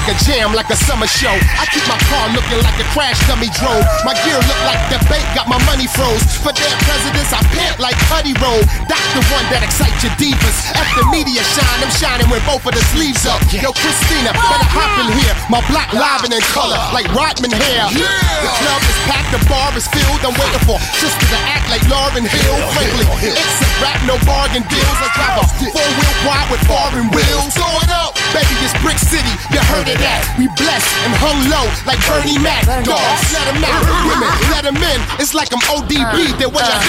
A 0.08 0.16
jam 0.24 0.56
like 0.56 0.72
a 0.72 0.80
summer 0.88 1.08
show. 1.08 1.32
I 1.32 1.68
keep 1.72 1.84
my 1.88 2.00
car 2.08 2.32
looking 2.32 2.60
like 2.64 2.80
a 2.80 2.88
crash 2.96 3.20
dummy 3.28 3.52
drove. 3.60 3.84
My 4.08 4.16
gear 4.24 4.40
look 4.40 4.62
like 4.64 4.80
the 4.88 5.00
bank 5.12 5.24
got 5.36 5.52
my 5.52 5.60
money 5.68 5.88
froze. 5.88 6.24
For 6.40 6.56
their 6.56 6.76
presidents, 6.88 7.32
I 7.36 7.44
pimp 7.52 7.80
like 7.80 8.00
Cuddy 8.08 8.32
Roll. 8.40 8.64
Doc 8.88 9.04
the 9.16 9.24
one 9.36 9.46
that 9.52 9.62
excites 9.64 10.00
your 10.04 10.16
divas. 10.16 10.58
After 10.76 11.04
media 11.12 11.44
shine, 11.44 11.80
I'm 11.84 11.92
shining 11.92 12.30
with 12.32 12.44
both 12.48 12.64
of 12.64 12.74
the 12.74 12.84
sleeves 12.96 13.28
up. 13.28 13.44
Yo, 13.52 13.76
Christina, 13.76 14.32
better 14.32 14.70
oh, 14.70 14.76
hop 14.80 14.92
in 15.04 15.12
here. 15.20 15.36
My 15.52 15.60
black 15.68 15.92
livin' 15.92 16.32
in 16.32 16.44
color, 16.56 16.80
like 16.96 17.08
Rodman 17.12 17.52
hair. 17.52 17.92
The 17.92 18.52
club 18.64 18.82
is 18.88 18.98
packed, 19.12 19.32
the 19.36 19.42
bar 19.52 19.76
is 19.76 19.88
filled. 19.92 20.24
I'm 20.24 20.36
waiting 20.40 20.64
for 20.64 20.80
sisters 20.96 21.30
to 21.36 21.40
act 21.52 21.68
like 21.68 21.84
Lauren 21.92 22.24
Hill. 22.24 22.56
Frankly, 22.72 23.06
it's 23.36 23.60
a 23.60 23.67
rap, 23.82 24.00
no 24.06 24.16
bargain 24.26 24.64
deals. 24.68 24.98
I 25.02 25.08
drive 25.14 25.38
a 25.42 25.46
four 25.72 25.90
wheel 25.98 26.16
wide 26.26 26.48
with 26.52 26.62
foreign 26.66 27.10
wheels. 27.14 27.54
Throw 27.54 27.70
it 27.84 27.92
up, 27.92 28.14
baby, 28.34 28.56
it's 28.64 28.76
Brick 28.82 28.98
City. 28.98 29.34
You 29.54 29.62
heard 29.74 29.88
of 29.88 29.98
that? 30.02 30.22
We 30.38 30.48
blessed 30.58 30.90
and 31.06 31.14
hung 31.18 31.40
low 31.50 31.66
like 31.86 32.02
Bernie 32.10 32.40
Mac. 32.42 32.66
Dogs, 32.84 33.24
let 33.34 33.48
'em 33.52 33.64
out. 33.64 33.84
Women, 34.08 34.32
let 34.54 34.64
'em 34.66 34.78
in. 34.78 35.00
It's 35.20 35.34
like 35.34 35.54
I'm 35.54 35.62
ODB. 35.70 36.34
They're 36.38 36.50
what 36.50 36.66
you 36.66 36.74
It's 36.74 36.86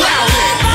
about 0.00 0.71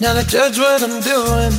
now 0.00 0.12
to 0.12 0.22
judge 0.26 0.58
what 0.58 0.82
I'm 0.82 1.00
doing? 1.00 1.52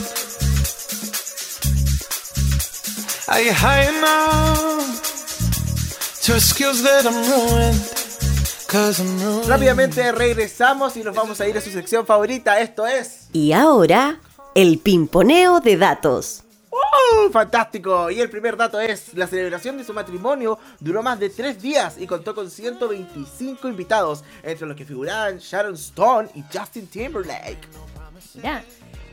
Are 3.30 3.42
you 3.42 3.52
high 3.52 3.90
enough 3.90 5.02
to 6.24 6.36
excuse 6.36 6.82
that 6.84 7.06
I'm 7.06 7.16
ruined? 7.30 7.80
Cause 8.68 9.00
I'm 9.00 9.20
ruined. 9.20 9.48
Rápidamente 9.48 10.12
regresamos 10.12 10.96
y 10.98 11.04
nos 11.04 11.16
vamos 11.16 11.42
a 11.42 11.48
ir 11.48 11.58
a 11.58 11.62
su 11.62 11.72
sección 11.72 12.06
favorita. 12.06 12.60
Esto 12.60 12.86
es. 12.86 13.28
Y 13.34 13.54
ahora, 13.54 14.20
el 14.56 14.80
pimponeo 14.80 15.60
de 15.60 15.78
datos. 15.78 16.44
¡Uh! 16.72 17.32
¡Fantástico! 17.32 18.12
Y 18.12 18.22
el 18.22 18.30
primer 18.30 18.56
dato 18.56 18.80
es: 18.80 19.14
la 19.14 19.28
celebración 19.28 19.78
de 19.78 19.84
su 19.84 19.94
matrimonio 19.94 20.60
duró 20.80 21.02
más 21.02 21.20
de 21.20 21.30
tres 21.30 21.62
días 21.62 21.96
y 21.98 22.06
contó 22.06 22.36
con 22.36 22.52
125 22.52 23.68
invitados, 23.68 24.24
entre 24.44 24.68
los 24.68 24.78
que 24.78 24.86
figuraban 24.86 25.40
Sharon 25.40 25.74
Stone 25.74 26.30
y 26.36 26.44
Justin 26.56 26.88
Timberlake. 26.88 27.68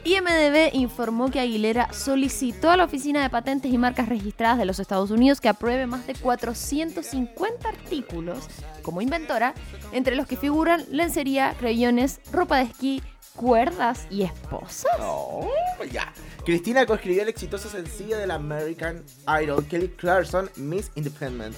IMDB 0.05 0.75
informó 0.75 1.31
que 1.31 1.41
Aguilera 1.41 1.91
solicitó 1.93 2.71
a 2.71 2.77
la 2.77 2.85
Oficina 2.85 3.23
de 3.23 3.31
Patentes 3.31 3.73
y 3.73 3.79
Marcas 3.79 4.09
Registradas 4.09 4.59
de 4.59 4.67
los 4.67 4.79
Estados 4.79 5.11
Unidos 5.11 5.41
que 5.41 5.49
apruebe 5.49 5.87
más 5.87 6.07
de 6.07 6.15
450 6.15 7.69
artículos 7.69 8.47
como 8.83 9.01
inventora, 9.01 9.55
entre 9.93 10.15
los 10.15 10.27
que 10.27 10.37
figuran 10.37 10.85
lencería, 10.91 11.55
creyones, 11.59 12.21
ropa 12.31 12.59
de 12.59 12.65
esquí, 12.65 13.03
cuerdas 13.35 14.07
y 14.11 14.23
esposas. 14.23 14.93
Oh, 15.01 15.51
ya. 15.91 16.13
Cristina 16.45 16.85
coescribió 16.85 17.23
el 17.23 17.31
exitoso 17.31 17.71
sencillo 17.71 18.19
del 18.19 18.31
American 18.31 19.03
Idol 19.43 19.65
Kelly 19.67 19.89
Clarkson, 19.89 20.51
Miss 20.57 20.91
Independent. 20.97 21.57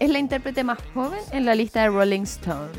Es 0.00 0.10
la 0.10 0.18
intérprete 0.18 0.64
más 0.64 0.78
joven 0.94 1.20
en 1.30 1.44
la 1.44 1.54
lista 1.54 1.82
de 1.82 1.88
Rolling 1.88 2.22
Stone. 2.22 2.72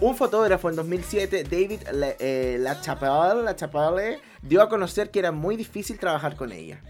Un 0.00 0.14
fotógrafo 0.14 0.68
en 0.70 0.76
2007, 0.76 1.42
David 1.44 1.80
Le- 1.92 2.16
eh, 2.20 2.58
LaChapelle, 2.60 3.42
LaChapelle, 3.42 4.20
dio 4.42 4.62
a 4.62 4.68
conocer 4.68 5.10
que 5.10 5.18
era 5.18 5.32
muy 5.32 5.56
difícil 5.56 5.98
trabajar 5.98 6.36
con 6.36 6.52
ella. 6.52 6.80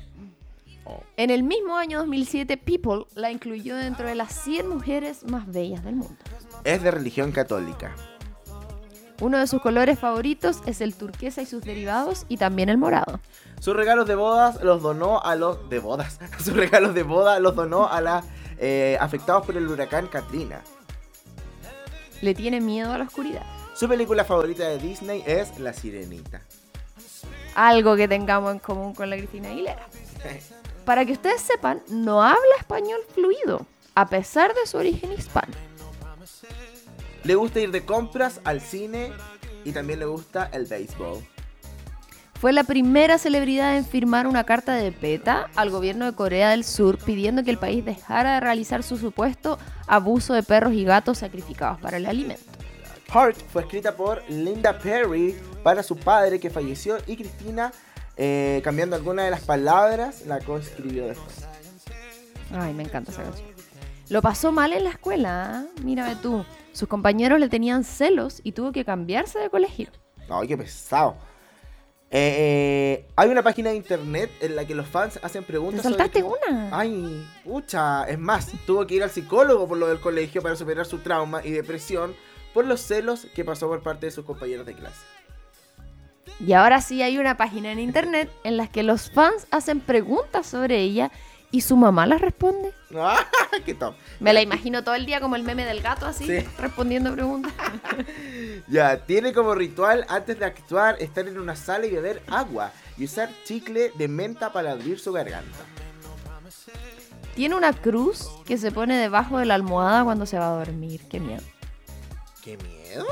En 1.18 1.28
el 1.30 1.42
mismo 1.42 1.76
año 1.76 1.98
2007, 1.98 2.56
People 2.56 3.04
la 3.14 3.30
incluyó 3.30 3.76
dentro 3.76 4.06
de 4.06 4.14
las 4.14 4.32
100 4.32 4.68
mujeres 4.68 5.22
más 5.24 5.46
bellas 5.46 5.84
del 5.84 5.96
mundo. 5.96 6.16
Es 6.64 6.82
de 6.82 6.90
religión 6.90 7.30
católica. 7.32 7.94
Uno 9.20 9.38
de 9.38 9.46
sus 9.46 9.60
colores 9.60 9.98
favoritos 9.98 10.60
es 10.64 10.80
el 10.80 10.94
turquesa 10.94 11.42
y 11.42 11.46
sus 11.46 11.62
derivados 11.62 12.24
y 12.28 12.36
también 12.36 12.68
el 12.68 12.78
morado. 12.78 13.20
Sus 13.60 13.74
regalos 13.74 14.06
de 14.06 14.14
bodas 14.14 14.62
los 14.62 14.80
donó 14.80 15.20
a 15.22 15.34
los... 15.34 15.68
de 15.68 15.78
bodas. 15.78 16.20
Sus 16.38 16.54
regalos 16.54 16.94
de 16.94 17.02
boda 17.02 17.38
los 17.40 17.54
donó 17.56 17.88
a 17.88 18.00
las 18.00 18.24
eh, 18.58 18.96
afectados 19.00 19.44
por 19.44 19.56
el 19.56 19.66
huracán 19.68 20.06
Katrina. 20.06 20.62
Le 22.20 22.34
tiene 22.34 22.60
miedo 22.60 22.92
a 22.92 22.98
la 22.98 23.04
oscuridad. 23.04 23.44
Su 23.74 23.88
película 23.88 24.24
favorita 24.24 24.68
de 24.68 24.78
Disney 24.78 25.22
es 25.24 25.58
La 25.60 25.72
Sirenita. 25.72 26.42
Algo 27.54 27.96
que 27.96 28.08
tengamos 28.08 28.52
en 28.52 28.58
común 28.58 28.92
con 28.92 29.08
la 29.08 29.16
Cristina 29.16 29.50
Aguilera. 29.50 29.86
Para 30.84 31.04
que 31.04 31.12
ustedes 31.12 31.40
sepan, 31.40 31.82
no 31.88 32.22
habla 32.22 32.56
español 32.58 33.00
fluido, 33.14 33.66
a 33.94 34.08
pesar 34.08 34.52
de 34.54 34.66
su 34.66 34.78
origen 34.78 35.12
hispano. 35.12 35.52
Le 37.24 37.34
gusta 37.34 37.60
ir 37.60 37.70
de 37.70 37.84
compras 37.84 38.40
al 38.44 38.60
cine 38.60 39.12
y 39.64 39.72
también 39.72 39.98
le 39.98 40.06
gusta 40.06 40.48
el 40.52 40.66
béisbol. 40.66 41.22
Fue 42.40 42.52
la 42.52 42.62
primera 42.62 43.18
celebridad 43.18 43.76
en 43.76 43.84
firmar 43.84 44.28
una 44.28 44.44
carta 44.44 44.74
de 44.74 44.92
PETA 44.92 45.50
al 45.56 45.70
gobierno 45.70 46.06
de 46.06 46.12
Corea 46.12 46.50
del 46.50 46.62
Sur 46.62 46.96
pidiendo 46.96 47.42
que 47.42 47.50
el 47.50 47.58
país 47.58 47.84
dejara 47.84 48.34
de 48.34 48.40
realizar 48.40 48.84
su 48.84 48.96
supuesto 48.96 49.58
abuso 49.88 50.34
de 50.34 50.44
perros 50.44 50.72
y 50.72 50.84
gatos 50.84 51.18
sacrificados 51.18 51.80
para 51.80 51.96
el 51.96 52.06
alimento. 52.06 52.44
Heart 53.12 53.38
fue 53.52 53.62
escrita 53.62 53.96
por 53.96 54.22
Linda 54.30 54.78
Perry 54.78 55.34
para 55.64 55.82
su 55.82 55.96
padre 55.96 56.38
que 56.38 56.48
falleció 56.48 56.98
y 57.08 57.16
Cristina, 57.16 57.72
eh, 58.16 58.60
cambiando 58.62 58.94
algunas 58.94 59.24
de 59.24 59.32
las 59.32 59.40
palabras, 59.40 60.24
la 60.24 60.38
coescribió 60.38 61.08
después. 61.08 61.44
Ay, 62.52 62.72
me 62.72 62.84
encanta 62.84 63.10
esa 63.10 63.24
canción. 63.24 63.48
Lo 64.10 64.22
pasó 64.22 64.52
mal 64.52 64.72
en 64.72 64.84
la 64.84 64.90
escuela, 64.90 65.44
¿ah? 65.44 65.82
mírame 65.82 66.14
tú. 66.14 66.44
Sus 66.72 66.88
compañeros 66.88 67.40
le 67.40 67.48
tenían 67.48 67.82
celos 67.82 68.40
y 68.44 68.52
tuvo 68.52 68.70
que 68.70 68.84
cambiarse 68.84 69.40
de 69.40 69.50
colegio. 69.50 69.88
Ay, 70.30 70.46
qué 70.46 70.56
pesado. 70.56 71.16
Eh, 72.10 73.00
eh, 73.00 73.06
hay 73.16 73.28
una 73.28 73.42
página 73.42 73.68
de 73.70 73.76
internet 73.76 74.30
en 74.40 74.56
la 74.56 74.64
que 74.66 74.74
los 74.74 74.86
fans 74.86 75.18
hacen 75.22 75.42
¿Te 75.42 75.48
preguntas. 75.48 75.82
sobre 75.82 75.96
saltaste 75.96 76.20
qué- 76.20 76.24
una? 76.50 76.70
Ay, 76.78 77.26
pucha. 77.44 78.04
Es 78.08 78.18
más, 78.18 78.50
tuvo 78.66 78.86
que 78.86 78.94
ir 78.94 79.02
al 79.02 79.10
psicólogo 79.10 79.68
por 79.68 79.76
lo 79.76 79.88
del 79.88 80.00
colegio 80.00 80.40
para 80.42 80.56
superar 80.56 80.86
su 80.86 80.98
trauma 80.98 81.44
y 81.44 81.50
depresión 81.50 82.14
por 82.54 82.64
los 82.64 82.80
celos 82.80 83.26
que 83.34 83.44
pasó 83.44 83.68
por 83.68 83.82
parte 83.82 84.06
de 84.06 84.12
sus 84.12 84.24
compañeros 84.24 84.64
de 84.64 84.74
clase. 84.74 85.00
Y 86.40 86.52
ahora 86.54 86.80
sí 86.80 87.02
hay 87.02 87.18
una 87.18 87.36
página 87.36 87.72
en 87.72 87.78
internet 87.78 88.30
en 88.44 88.56
la 88.56 88.68
que 88.68 88.82
los 88.82 89.10
fans 89.10 89.46
hacen 89.50 89.80
preguntas 89.80 90.46
sobre 90.46 90.78
ella 90.78 91.10
y 91.50 91.60
su 91.62 91.76
mamá 91.76 92.06
las 92.06 92.20
responde. 92.20 92.72
¡Ah, 92.96 93.24
qué 93.64 93.74
top! 93.74 93.94
Me 94.20 94.32
la 94.32 94.42
imagino 94.42 94.84
todo 94.84 94.94
el 94.94 95.06
día 95.06 95.20
como 95.20 95.36
el 95.36 95.42
meme 95.42 95.64
del 95.64 95.80
gato 95.80 96.06
así, 96.06 96.26
Sí. 96.26 96.46
respondiendo 96.58 97.12
preguntas. 97.12 97.52
Ya, 98.68 99.04
tiene 99.06 99.32
como 99.32 99.54
ritual 99.54 100.04
antes 100.08 100.38
de 100.38 100.44
actuar 100.44 100.96
estar 101.00 101.26
en 101.26 101.38
una 101.38 101.56
sala 101.56 101.86
y 101.86 101.90
beber 101.90 102.22
agua 102.28 102.72
y 102.98 103.04
usar 103.04 103.30
chicle 103.44 103.92
de 103.94 104.08
menta 104.08 104.52
para 104.52 104.72
abrir 104.72 104.98
su 104.98 105.12
garganta. 105.12 105.58
Tiene 107.34 107.54
una 107.54 107.72
cruz 107.72 108.28
que 108.44 108.58
se 108.58 108.72
pone 108.72 108.96
debajo 108.98 109.38
de 109.38 109.46
la 109.46 109.54
almohada 109.54 110.04
cuando 110.04 110.26
se 110.26 110.38
va 110.38 110.48
a 110.48 110.58
dormir. 110.58 111.02
Qué 111.08 111.20
miedo. 111.20 111.42
¡Qué 112.42 112.56
miedo! 112.58 113.06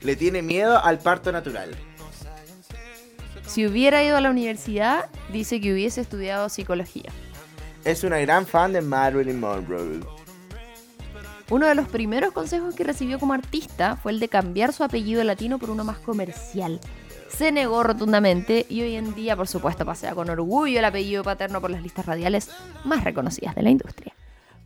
Le 0.00 0.14
tiene 0.16 0.42
miedo 0.42 0.82
al 0.82 1.00
parto 1.00 1.32
natural. 1.32 1.76
Si 3.46 3.66
hubiera 3.66 4.02
ido 4.04 4.16
a 4.16 4.20
la 4.20 4.30
universidad, 4.30 5.08
dice 5.32 5.60
que 5.60 5.72
hubiese 5.72 6.00
estudiado 6.00 6.48
psicología. 6.48 7.10
Es 7.84 8.04
una 8.04 8.18
gran 8.18 8.46
fan 8.46 8.72
de 8.72 8.80
Marilyn 8.80 9.40
Monroe. 9.40 10.00
Uno 11.50 11.66
de 11.66 11.74
los 11.74 11.88
primeros 11.88 12.32
consejos 12.32 12.74
que 12.74 12.84
recibió 12.84 13.18
como 13.18 13.32
artista 13.32 13.96
fue 13.96 14.12
el 14.12 14.20
de 14.20 14.28
cambiar 14.28 14.74
su 14.74 14.84
apellido 14.84 15.24
latino 15.24 15.58
por 15.58 15.70
uno 15.70 15.82
más 15.82 15.98
comercial. 15.98 16.78
Se 17.28 17.52
negó 17.52 17.82
rotundamente 17.82 18.66
y 18.68 18.82
hoy 18.82 18.96
en 18.96 19.14
día, 19.14 19.34
por 19.34 19.48
supuesto, 19.48 19.86
pasea 19.86 20.14
con 20.14 20.28
orgullo 20.28 20.78
el 20.78 20.84
apellido 20.84 21.22
paterno 21.22 21.60
por 21.60 21.70
las 21.70 21.82
listas 21.82 22.04
radiales 22.04 22.50
más 22.84 23.04
reconocidas 23.04 23.54
de 23.54 23.62
la 23.62 23.70
industria. 23.70 24.12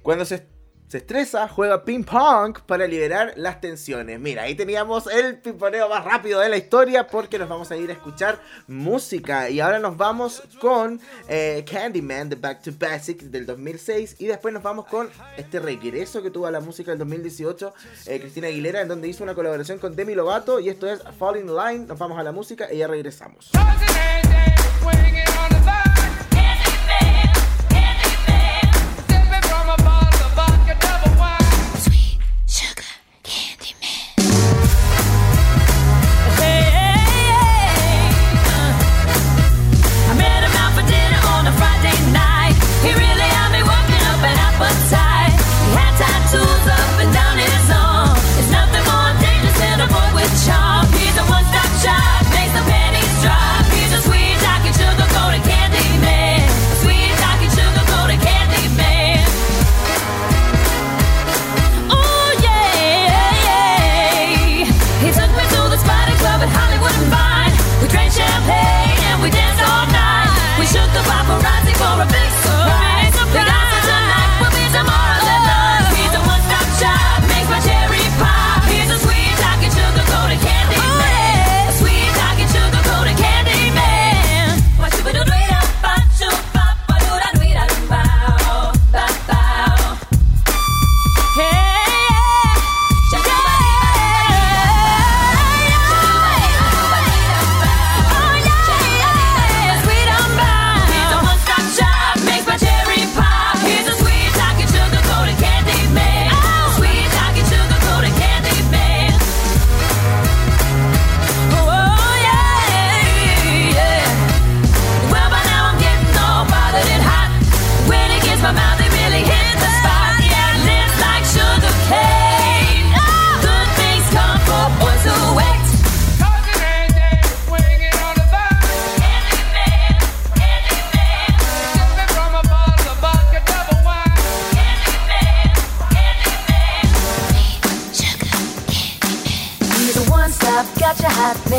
Cuando 0.02 0.24
se, 0.24 0.46
se 0.92 0.98
estresa, 0.98 1.48
juega 1.48 1.86
ping 1.86 2.04
pong 2.04 2.58
para 2.66 2.86
liberar 2.86 3.32
las 3.36 3.62
tensiones. 3.62 4.20
Mira, 4.20 4.42
ahí 4.42 4.54
teníamos 4.54 5.06
el 5.06 5.38
pimponeo 5.38 5.88
más 5.88 6.04
rápido 6.04 6.38
de 6.38 6.50
la 6.50 6.58
historia 6.58 7.06
porque 7.06 7.38
nos 7.38 7.48
vamos 7.48 7.70
a 7.70 7.78
ir 7.78 7.88
a 7.88 7.94
escuchar 7.94 8.38
música. 8.68 9.48
Y 9.48 9.60
ahora 9.60 9.78
nos 9.78 9.96
vamos 9.96 10.42
con 10.60 11.00
eh, 11.30 11.64
Candyman 11.66 12.28
de 12.28 12.36
Back 12.36 12.60
to 12.60 12.72
Basics 12.78 13.32
del 13.32 13.46
2006. 13.46 14.16
Y 14.18 14.26
después 14.26 14.52
nos 14.52 14.62
vamos 14.62 14.84
con 14.84 15.08
este 15.38 15.60
regreso 15.60 16.22
que 16.22 16.30
tuvo 16.30 16.46
a 16.46 16.50
la 16.50 16.60
música 16.60 16.90
del 16.90 16.98
2018, 16.98 17.72
eh, 18.04 18.20
Cristina 18.20 18.48
Aguilera, 18.48 18.82
en 18.82 18.88
donde 18.88 19.08
hizo 19.08 19.24
una 19.24 19.34
colaboración 19.34 19.78
con 19.78 19.96
Demi 19.96 20.14
Lovato. 20.14 20.60
Y 20.60 20.68
esto 20.68 20.86
es 20.86 21.00
Fall 21.18 21.38
in 21.38 21.46
Line. 21.46 21.86
Nos 21.86 21.98
vamos 21.98 22.18
a 22.18 22.22
la 22.22 22.32
música 22.32 22.70
y 22.70 22.76
ya 22.76 22.86
regresamos. 22.86 23.50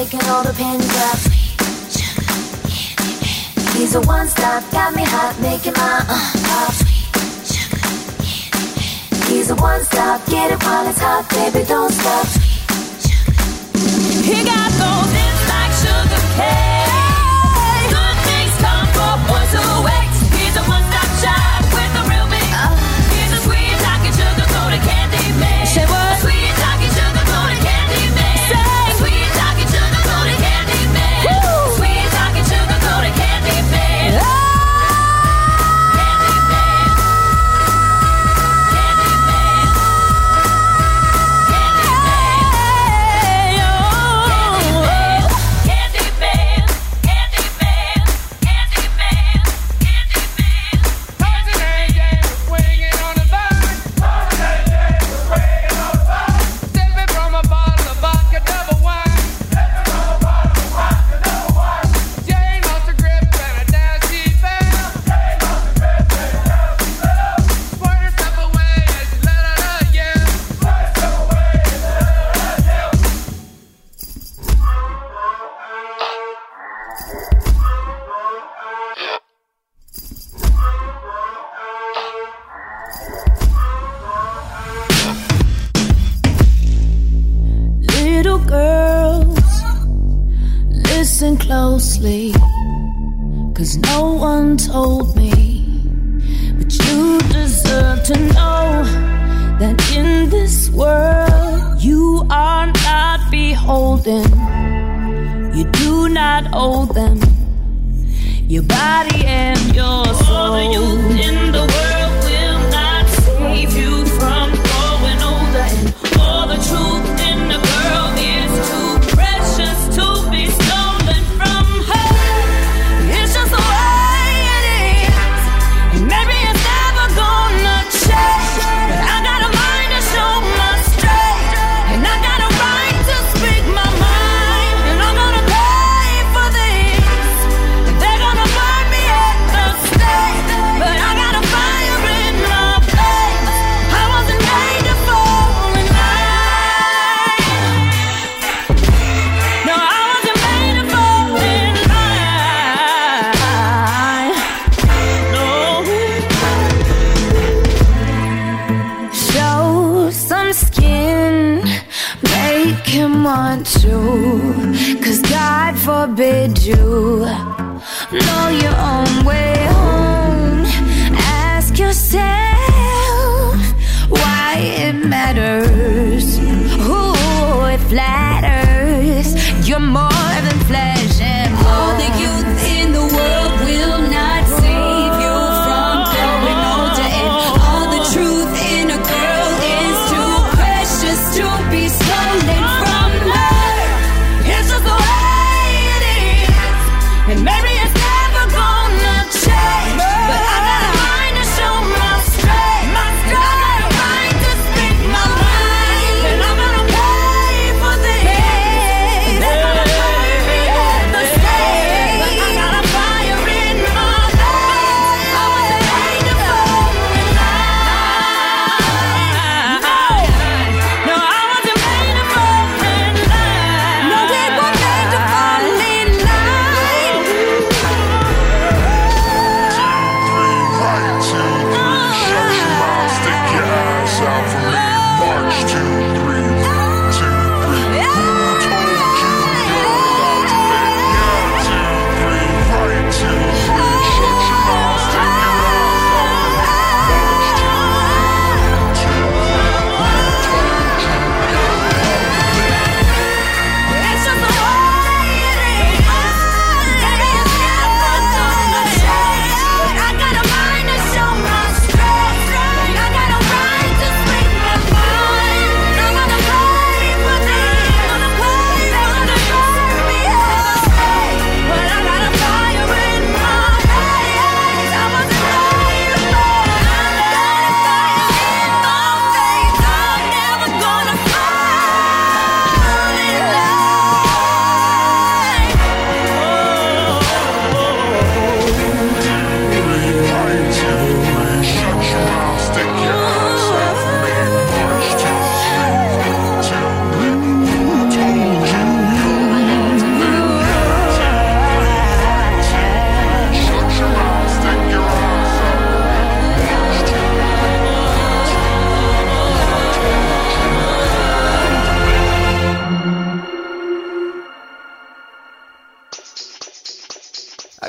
taking 0.05 0.29
all 0.29 0.43
the 0.43 0.53
pin 0.53 0.79
drops. 0.79 1.25
He's 3.75 3.95
a 3.95 4.01
one 4.01 4.27
stop, 4.27 4.63
got 4.71 4.93
me 4.95 5.03
hot, 5.05 5.39
making 5.41 5.73
my 5.73 6.03
uh, 6.09 6.33
pop. 6.47 6.73
He's 9.29 9.49
a 9.49 9.55
one 9.55 9.83
stop, 9.83 10.25
get 10.27 10.51
it 10.51 10.61
while 10.63 10.87
it's 10.87 10.99
hot, 10.99 11.29
baby, 11.29 11.65
don't 11.67 11.91
stop. 11.91 12.27
He 14.25 14.43
got 14.43 14.71
those. 14.71 15.22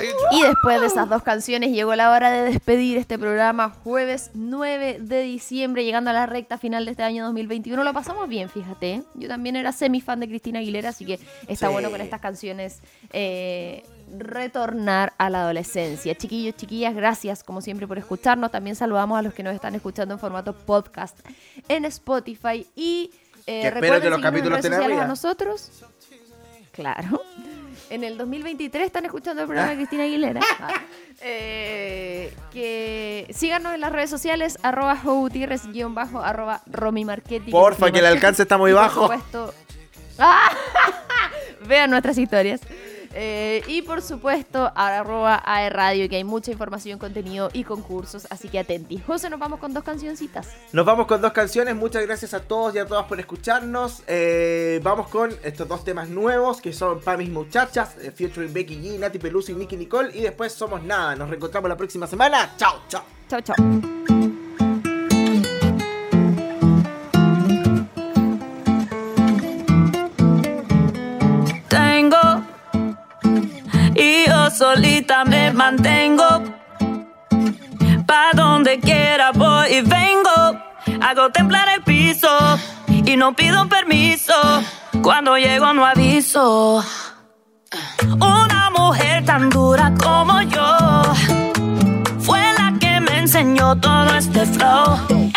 Después 0.01 0.81
de 0.81 0.87
esas 0.87 1.09
dos 1.09 1.23
canciones 1.23 1.71
llegó 1.71 1.95
la 1.95 2.11
hora 2.11 2.31
de 2.31 2.43
despedir 2.51 2.99
este 2.99 3.19
programa 3.19 3.71
jueves 3.71 4.31
9 4.35 4.99
de 5.01 5.23
diciembre, 5.23 5.85
llegando 5.85 6.11
a 6.11 6.13
la 6.13 6.27
recta 6.27 6.59
final 6.59 6.85
de 6.85 6.91
este 6.93 7.03
año 7.03 7.25
2021. 7.25 7.83
Lo 7.85 7.93
pasamos 7.93 8.29
bien, 8.29 8.49
fíjate. 8.49 8.93
¿eh? 8.95 9.03
Yo 9.15 9.29
también 9.29 9.57
era 9.57 9.73
semi 9.73 10.01
fan 10.01 10.21
de 10.21 10.29
Cristina 10.29 10.59
Aguilera, 10.59 10.91
así 10.91 11.05
que 11.05 11.19
está 11.49 11.67
Sí. 11.69 11.73
bueno 11.73 11.91
con 11.91 12.01
estas 12.01 12.21
canciones 12.21 12.81
eh, 13.13 13.83
retornar 14.19 15.13
a 15.19 15.31
la 15.31 15.43
adolescencia. 15.43 16.15
Chiquillos, 16.15 16.57
chiquillas, 16.57 16.95
gracias 16.95 17.43
como 17.43 17.61
siempre 17.61 17.87
por 17.87 17.99
escucharnos. 17.99 18.51
También 18.51 18.77
saludamos 18.77 19.19
a 19.19 19.23
los 19.23 19.35
que 19.35 19.43
nos 19.43 19.55
están 19.55 19.75
escuchando 19.75 20.15
en 20.15 20.21
formato 20.21 20.53
podcast 20.55 21.19
en 21.69 21.85
Spotify 21.87 22.67
y 22.77 23.11
eh, 23.47 23.61
Que 23.63 23.69
espero 23.69 24.01
que 24.01 24.11
los 24.11 24.21
capítulos 24.21 24.65
a 24.65 25.07
nosotros. 25.07 25.71
Claro. 26.73 27.21
En 27.91 28.03
el 28.05 28.17
2023 28.19 28.87
están 28.87 29.05
escuchando 29.05 29.43
el 29.43 29.49
programa 29.49 29.71
de 29.71 29.77
Cristina 29.77 30.05
Aguilera. 30.05 30.41
Ah. 30.61 30.73
Eh, 31.27 32.35
que 32.53 33.27
síganos 33.33 33.73
en 33.75 33.81
las 33.81 33.93
redes 33.93 34.11
sociales, 34.11 34.59
arroba 34.63 34.97
bajo, 35.95 36.21
arroba 36.21 36.63
Romy 36.67 37.05
Marchetti. 37.05 37.51
Porfa, 37.51 37.91
que 37.93 38.01
el 38.01 38.07
alcance 38.07 38.43
está 38.43 38.59
muy 38.59 38.73
bajo. 38.73 39.03
supuesto- 39.03 39.55
¡Ah! 40.19 40.51
Vean 41.67 41.91
nuestras 41.91 42.19
historias. 42.19 42.61
Eh, 43.15 43.63
y 43.69 43.83
por 43.83 44.03
supuesto, 44.03 44.73
arroba 44.75 45.41
AE 45.45 45.71
Radio, 45.71 46.09
que 46.09 46.17
hay 46.17 46.25
mucha 46.25 46.51
información, 46.51 46.99
contenido 46.99 47.49
y 47.53 47.65
concursos, 47.65 48.27
así 48.31 48.49
que 48.49 48.59
atenti. 48.59 48.99
José, 48.99 49.31
nos 49.31 49.39
vamos 49.39 49.61
con 49.61 49.73
dos 49.73 49.85
cancioncitas. 49.85 50.49
Nos 50.73 50.85
vamos 50.85 51.07
con 51.07 51.21
dos 51.21 51.33
canciones. 51.33 51.77
Muchas 51.77 52.03
gracias 52.03 52.35
a 52.35 52.41
todos 52.41 52.75
y 52.75 52.79
a 52.79 52.87
todas 52.87 53.07
por 53.07 53.21
escucharnos. 53.21 54.03
Eh, 54.07 54.81
vamos 54.83 55.09
con 55.09 55.31
estos 55.43 55.69
dos 55.69 55.85
temas 55.85 56.09
nuevos 56.09 56.61
que 56.61 56.73
son 56.73 57.01
Pa' 57.01 57.17
mis 57.17 57.31
muchachas, 57.31 57.97
eh, 58.01 58.11
featuring 58.11 58.53
Becky 58.53 58.77
G, 58.77 58.99
Nati 58.99 59.19
Peluso 59.19 59.53
y 59.53 59.55
Nicky 59.55 59.77
Nicole. 59.77 60.11
Y 60.17 60.23
después 60.23 60.53
somos 60.53 60.83
nada. 60.83 61.15
Nos 61.15 61.29
reencontramos 61.29 61.69
la 61.69 61.77
próxima 61.77 62.07
semana. 62.07 62.55
Chao, 62.57 62.83
chao. 62.89 63.05
Chao, 63.29 63.41
chao. 63.41 63.94
Solita 74.55 75.25
me 75.25 75.53
mantengo. 75.53 76.25
Pa 78.07 78.31
donde 78.35 78.79
quiera 78.79 79.33
voy 79.33 79.67
y 79.75 79.81
vengo. 79.81 80.37
Hago 81.03 81.31
temblar 81.31 81.69
el 81.75 81.83
piso 81.83 82.29
y 82.89 83.17
no 83.17 83.35
pido 83.35 83.69
permiso. 83.69 84.35
Cuando 85.03 85.37
llego 85.37 85.73
no 85.75 85.85
aviso. 85.85 86.85
Una 88.21 88.71
mujer 88.71 89.25
tan 89.25 89.51
dura 89.51 89.93
como 90.01 90.41
yo 90.43 91.03
fue 92.21 92.41
la 92.59 92.75
que 92.79 93.01
me 93.01 93.19
enseñó 93.19 93.77
todo 93.81 94.15
este 94.15 94.47
flow. 94.47 95.34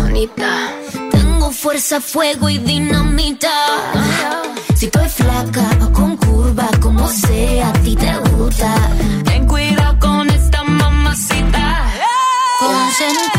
Bonita. 0.00 0.72
Tengo 1.10 1.50
fuerza, 1.50 2.00
fuego 2.00 2.48
y 2.48 2.58
dinamita. 2.58 3.50
Si 4.74 4.86
estoy 4.86 5.08
flaca 5.08 5.68
o 5.82 5.92
con 5.92 6.16
curva, 6.16 6.68
como 6.80 7.08
sea, 7.08 7.68
a 7.68 7.72
ti 7.72 7.96
te 7.96 8.16
gusta. 8.30 8.74
ten 9.24 9.46
cuidado 9.46 9.98
con 9.98 10.30
esta 10.30 10.62
mamacita. 10.62 11.92
Consentida, 12.60 13.37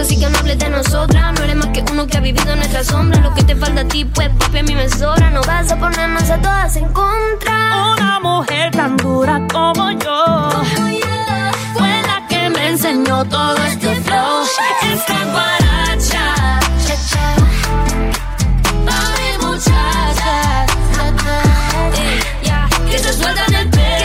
así 0.00 0.18
que 0.18 0.28
no 0.28 0.38
hables 0.38 0.58
de 0.58 0.68
nosotras. 0.68 1.32
No 1.34 1.44
eres 1.44 1.56
más 1.56 1.68
que 1.68 1.84
uno 1.90 2.06
que 2.06 2.18
ha 2.18 2.20
vivido 2.20 2.50
en 2.52 2.58
nuestra 2.58 2.84
sombra. 2.84 3.20
Lo 3.20 3.34
que 3.34 3.42
te 3.42 3.54
falta 3.56 3.80
a 3.82 3.84
ti, 3.88 4.04
pues 4.04 4.28
papi 4.38 4.58
a 4.58 4.62
mí 4.62 4.74
me 4.74 4.88
sobra. 4.88 5.30
No 5.30 5.40
vas 5.42 5.70
a 5.70 5.76
ponernos 5.78 6.28
a 6.30 6.38
todas 6.40 6.76
en 6.76 6.88
contra. 6.92 7.92
Una 7.92 8.20
mujer 8.20 8.70
tan 8.72 8.96
dura 8.96 9.40
como 9.52 9.90
yo 9.92 10.50
fue 11.74 12.02
la 12.02 12.26
que 12.28 12.50
me 12.50 12.68
enseñó 12.68 13.24
todo 13.24 13.56
este 13.64 13.94
flow. 14.02 14.44
Esta 14.92 15.24
guaracha, 15.32 16.60
mi 19.18 19.30
muchacha, 19.46 20.66
ey, 21.94 22.20
ya, 22.44 22.68
que 22.90 22.98
se 22.98 23.12
sueltan 23.12 23.54
el 23.54 23.68
pelo, 23.70 23.95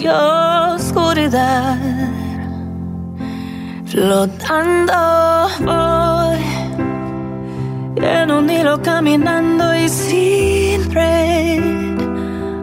y 0.00 0.08
oscuridad. 0.08 1.76
Flotando 3.86 5.48
voy 5.60 6.38
en 7.96 8.30
un 8.30 8.50
hilo 8.50 8.80
caminando 8.82 9.74
y 9.74 9.88
sin 9.88 10.92
red. 10.92 11.62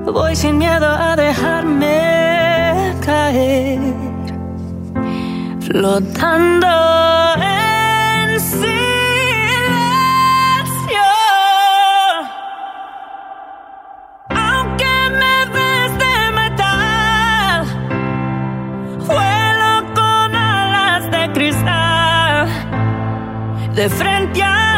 Voy 0.05 0.35
sin 0.35 0.57
miedo 0.57 0.87
a 0.87 1.15
dejarme 1.15 2.93
caer. 3.01 3.79
Flotando. 5.61 6.67
de 23.75 23.89
frente 23.89 24.41
a 24.41 24.74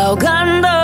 tocando 0.00 0.79